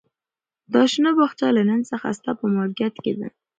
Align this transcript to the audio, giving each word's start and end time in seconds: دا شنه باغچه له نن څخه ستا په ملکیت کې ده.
دا 0.73 0.83
شنه 0.91 1.11
باغچه 1.17 1.47
له 1.57 1.63
نن 1.69 1.81
څخه 1.91 2.07
ستا 2.17 2.31
په 2.39 2.45
ملکیت 2.55 2.95
کې 3.03 3.13
ده. 3.19 3.27